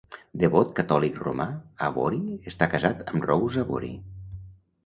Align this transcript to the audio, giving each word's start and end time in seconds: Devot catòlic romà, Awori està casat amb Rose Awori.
Devot 0.43 0.71
catòlic 0.79 1.19
romà, 1.25 1.45
Awori 1.89 2.23
està 2.53 2.69
casat 2.75 3.05
amb 3.13 3.31
Rose 3.33 3.67
Awori. 3.67 3.93